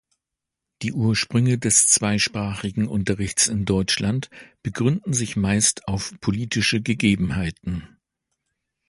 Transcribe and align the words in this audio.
Die 0.81 0.93
Ursprünge 0.93 1.59
des 1.59 1.85
zweisprachigen 1.85 2.87
Unterrichts 2.87 3.45
in 3.47 3.65
Deutschland 3.65 4.31
begründen 4.63 5.13
sich 5.13 5.35
meist 5.35 5.87
auf 5.87 6.11
politische 6.21 6.81
Gegebenheiten. 6.81 7.83